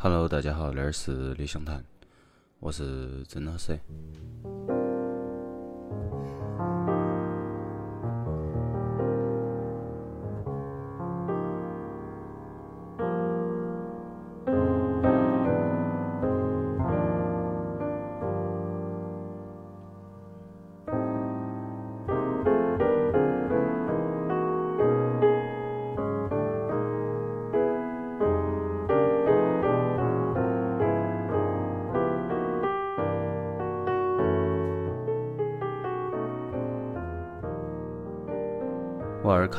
[0.00, 1.82] Hello，大家好，这儿是理想谈，
[2.60, 3.76] 我是曾老师。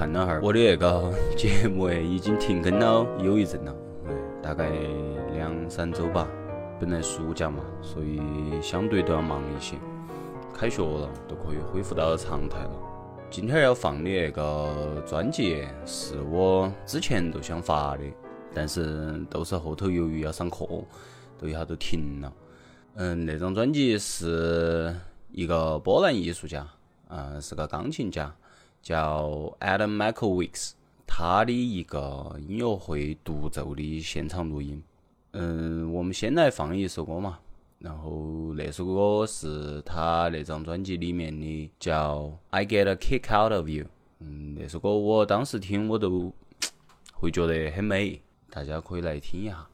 [0.09, 3.75] 看了哈，我的那个节目，已经停更了有一阵了，
[4.41, 4.71] 大概
[5.33, 6.27] 两三周吧。
[6.79, 8.19] 本来暑假嘛，所以
[8.59, 9.75] 相对都要忙一些。
[10.51, 12.71] 开学了，都可以恢复到常态了。
[13.29, 18.03] 今天要放的那个专辑是我之前都想发的，
[18.51, 20.65] 但是都是后头由于要上课，
[21.37, 22.33] 都一下都停了。
[22.95, 24.91] 嗯，那张专辑是
[25.31, 26.67] 一个波兰艺术家，
[27.09, 28.33] 嗯，是个钢琴家。
[28.81, 30.71] 叫 Adam Michaelwicks，
[31.05, 34.81] 他的一个音乐会独奏的现场录音。
[35.31, 37.39] 嗯，我们先来放一首歌嘛，
[37.77, 43.83] 然后那首歌是他那张专辑里面的，叫《I Get a Kick Out of You》。
[44.19, 46.33] 嗯，那首歌我当时听我都
[47.13, 49.68] 会觉得很美，大家可以来听一下。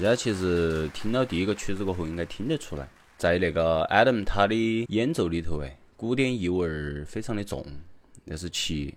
[0.00, 2.88] 大家其实听到第一个曲子过后，应该听得出来，
[3.18, 7.62] 在那个 Adam 他的演奏里头，哎，古典意味儿非常的重，
[8.24, 8.94] 那是其。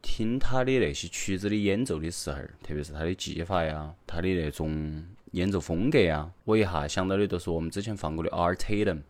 [0.00, 9.00] 听他的那些曲子的演奏的时候，特别是他的技法呀，他的那种演奏风格呀，我一下想到的都是我们之前放过的 Art Tatum，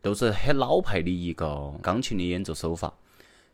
[0.00, 2.94] 都是很老派的一个钢琴的演奏手法，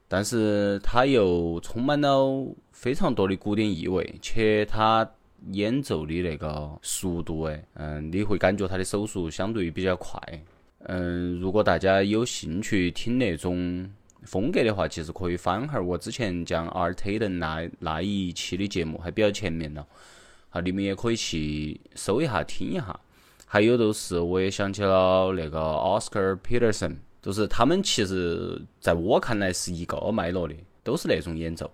[0.07, 5.11] 但是他又充满了非常多的古典意味，且他
[5.53, 10.21] 演奏的那个速度，哎，嗯，你会感觉他的手速相对于比较快，
[10.85, 13.91] 嗯，如果大家有兴趣听那种。
[14.25, 19.87] 风格的话，其实可以翻哈儿我之前讲 Art a t 那那一期的节目，还比较前面了，
[20.51, 23.01] 好，你们也可以去搜一下听一下。
[23.47, 30.55] 还有就是，我也想起了那个 Oscar Peterson，就是他们其实在我看来是一个脉络的，
[30.85, 31.73] 都是那种演奏。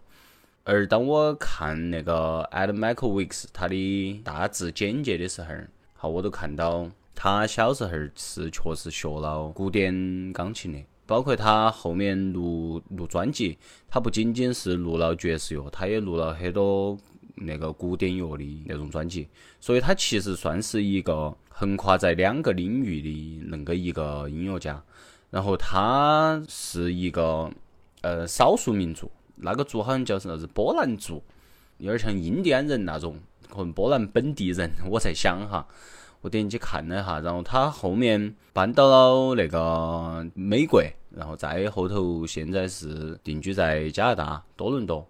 [0.68, 5.48] 而当我看那个 Adam Michaelwicz 他的大致简介的时候，
[5.94, 10.80] 好，我都看到他小时候是确实学了古典钢琴的。
[11.06, 13.56] 包括他后面录录专辑，
[13.88, 16.98] 他不仅仅是录了爵士乐，他也录了很多
[17.36, 19.28] 那个古典乐的那种专辑，
[19.60, 24.82] 所以他其实算是一个横跨在两个领域的那个一个音乐家。
[25.30, 27.48] 然后他是一个
[28.00, 31.22] 呃少数民族，那个族好像叫啥子波兰族，
[31.78, 34.70] 有点像印第安人那种，可能波兰本地人。
[34.90, 35.66] 我在想哈。
[36.22, 45.06] 我点进去看了一下，然后他后面搬到了那个美国，然后再后头现在是定居在加拿大多伦多。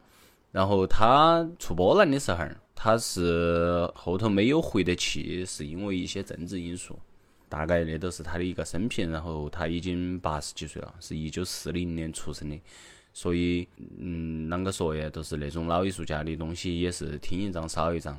[0.51, 6.99] 然后他出波兰的时候，他是后头没有回得去，是因为一些政治因素。
[7.49, 9.11] 大概那都是他的一个生平。
[9.11, 12.61] 然后他已经八十几岁了，是一九四零年出生的，
[13.17, 13.67] 所以
[13.99, 18.15] 嗯，啷个说呀，都是那种老艺术家的东西，也是听一张少一张。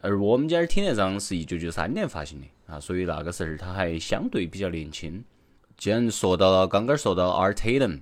[0.00, 5.22] 而我们家儿听那张是一九九三年发行的啊，所以那个时候他还相对比较年轻。
[5.76, 8.00] 既然说到了刚刚说到 Art Tatum，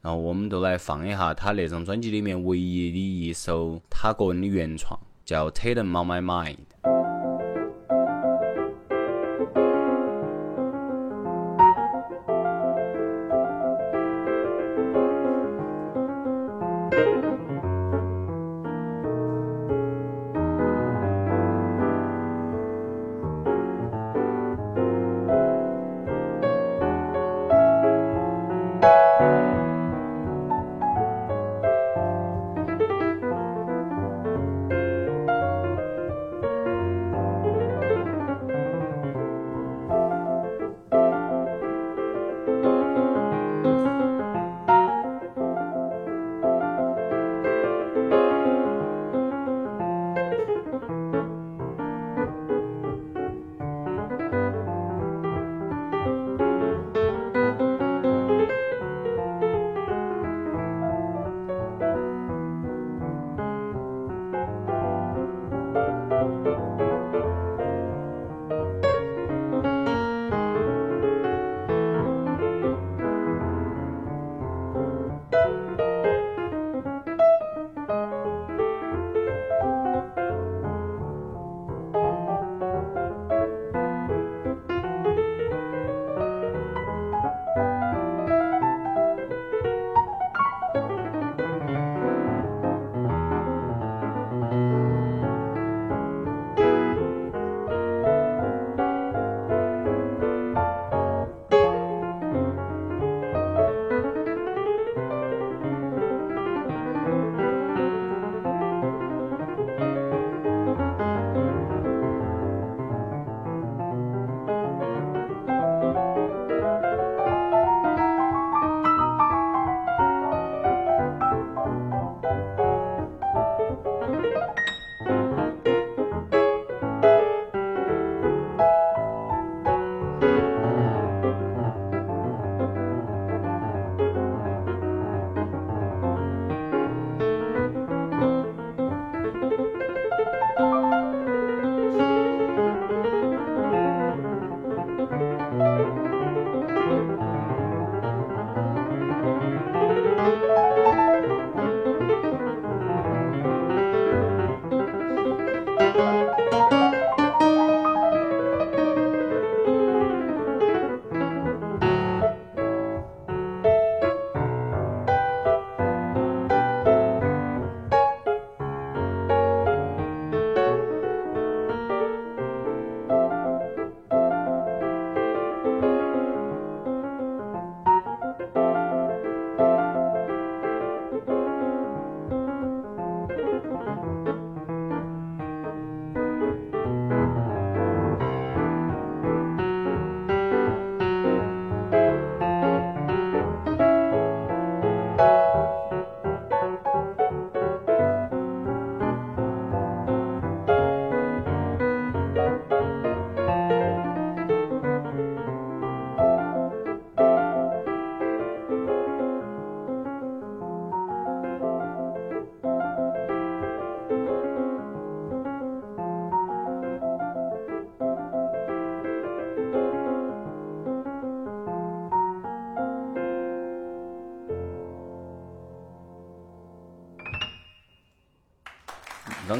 [0.00, 6.71] 然后我们就来放一下他那张专辑里面唯一的一首他个人的原创，叫 Tatum on My Mind。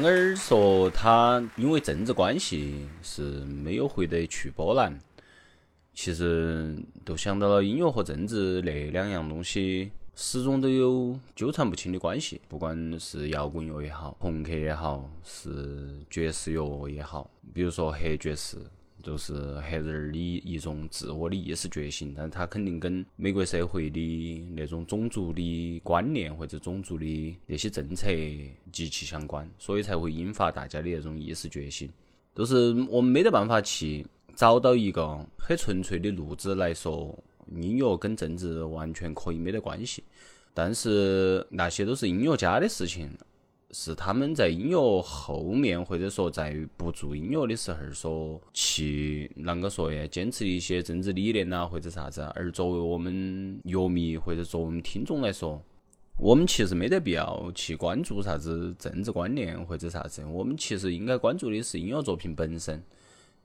[0.03, 4.99] 刚刚说他因为政治关系是没有回得去波兰，
[5.93, 18.57] 其实都想到了音乐和政治那两样东西始终都有纠缠不清的关系，不管是摇滚乐也好，朋克也好，是爵士乐也好，比如说黑爵士。
[19.03, 19.33] 就是
[19.69, 28.07] 黑人儿的一种自我的意识觉醒，但是他肯定跟美国社会的那种种族的观念或者种族的那些政策
[28.71, 31.89] 极其相关，所以才会引发大家的那种意识觉醒。
[32.33, 37.13] 都是我们没得办法去找到一个很纯粹的路子来说，
[37.55, 40.01] 音乐跟政治完全可以没得关系，
[40.53, 43.09] 但是那些都是音乐家的事情。
[43.73, 50.05] 是他们在音乐后面，或者说在不做音乐的时候，说去啷个说呀？
[50.05, 52.21] 坚持一些政治理念呐，或者啥子。
[52.35, 55.59] 而作为我们乐迷或者作为我们听众来说，
[56.19, 60.23] 我们其实没得必要去关注啥子政治观念或者啥子。
[60.23, 62.79] 我们其实应该关注的是音乐作品本身。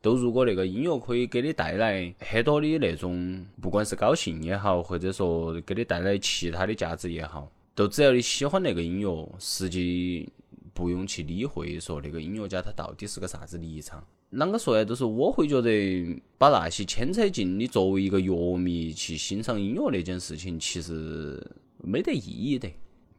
[0.02, 7.50] 都如果那个音乐可以给你带来很多的那种，不管是高兴也好，或者说给你带来其他的价值也好。
[7.78, 10.28] 都只要你喜欢那个音乐，实际
[10.74, 14.04] 不用去理会说那个音乐家他到底是个啥子立场。
[14.32, 14.84] 啷个说呀？
[14.84, 21.40] 就是我会觉得把那些牵扯进你作为一个乐迷去欣赏音乐那件事情，其实
[21.76, 22.68] 没得意义的。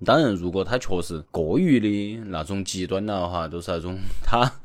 [0.04, 4.60] 当然，如果他确实过于的那种极端了哈，都是那种 他，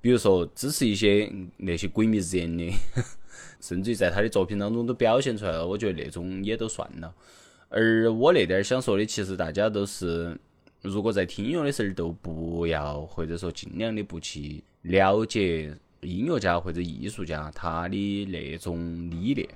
[0.00, 2.72] 比如说支持一些那些鬼迷日眼的，
[3.60, 7.12] 甚至于在他的作品当中都表现出来了，我觉得那种也都算了。
[7.72, 10.36] 而我那点儿想说的，其实大家都是，
[10.82, 19.48] 如果在听音乐的时候，都不要或者说尽量的不去了解音乐家或者艺术家他的那种理念，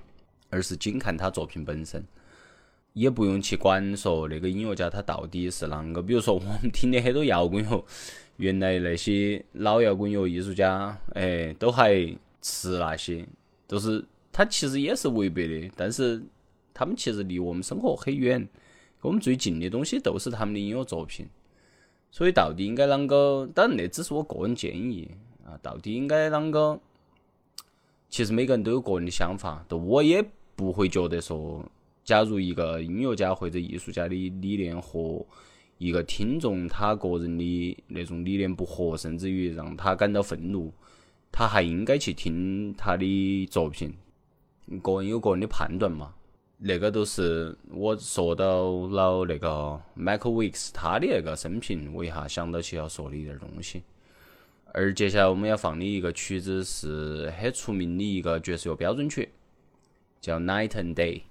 [0.48, 2.04] 而是仅看他作品本身，
[2.92, 6.00] 也不用去管说那个音乐家他到底是啷个。
[6.00, 7.84] 比如说我们听的很多摇滚乐，
[8.36, 11.92] 原来那些老摇滚乐艺术家，哎，都还
[12.40, 13.26] 吃那些，
[13.66, 16.22] 都是他其实也是违背的，但是。
[16.74, 18.40] 他们其实离我们生活很远，
[19.00, 21.26] 跟我们最近的东西都是他们的音乐作品。
[22.10, 23.48] 所以到底应该啷个？
[23.54, 25.10] 当然那只是我个人建议
[25.44, 25.58] 啊。
[25.62, 26.78] 到底应该啷个？
[28.08, 29.64] 其实每个人都有个人的想法。
[29.68, 31.64] 就我也不会觉得说，
[32.04, 35.26] 假如一个音乐家或者艺术家的理念和
[35.78, 40.72] 一个听众他个人的那种理念不合，甚至于让他感到愤怒，
[41.32, 43.92] 他还应该去听他的作品。
[44.80, 46.13] 个人有个人的判断嘛。
[46.58, 53.82] 那个都是我说到了那个 Michael Weeks 他的那个生平，我一下想到起要说的一点东西。
[54.72, 59.30] 而接下来我们要放的一个曲子是很出名的一个爵士乐标准曲，
[60.20, 61.22] 叫 Night and Day。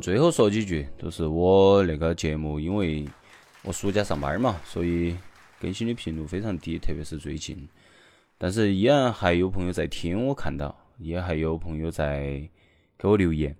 [0.00, 3.06] 最后说几句，就是我那个节目，因为
[3.62, 5.16] 我暑假上班嘛，所以
[5.60, 7.68] 更新的频率非常低，特别是最近。
[8.36, 12.48] 但是依然还有朋友在听，我看到，也还有朋友在
[12.96, 13.56] 给我留言，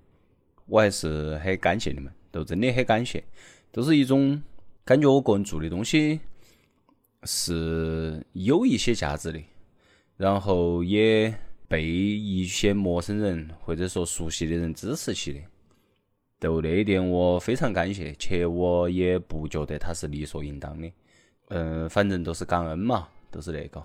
[0.67, 3.25] 我还是很感谢你们，都真的很感谢，
[3.73, 4.41] 都是一种
[4.85, 6.21] 感觉我个人做的东西
[7.25, 9.41] 是有一些价值的，
[10.17, 11.35] 然后也
[11.67, 15.41] 被一些陌生人或者说熟悉的人支持起的。
[16.41, 20.93] 就那一点我非常感谢，且我也不觉得他是理所应当的。
[21.49, 23.85] 嗯，反正都是感恩嘛，都是那个。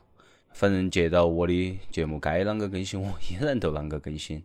[0.52, 4.44] 反正接到我的节目该啷个更新，我依然都啷个更新。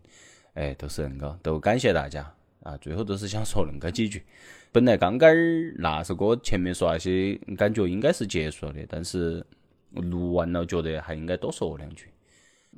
[0.54, 2.76] 哎，都是恁个，都感谢大家啊！
[2.78, 4.22] 最后都是想说恁个几句。
[4.72, 5.30] 本来刚刚
[5.76, 9.44] 那首歌前面说那些，感觉应该是结束了的，但是
[9.92, 12.06] 录完了觉得还应该多说两句。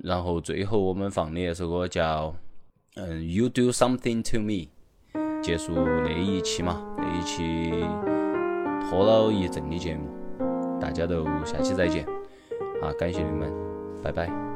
[0.02, 2.34] 然后最后我们放的那首歌叫
[2.96, 4.68] 嗯，You Do Something To Me。
[5.42, 7.72] 结束那一期嘛，那一期
[8.88, 10.08] 拖了一阵的节目，
[10.80, 12.04] 大家都下期再见，
[12.82, 13.52] 啊，感谢你们，
[14.02, 14.49] 拜拜。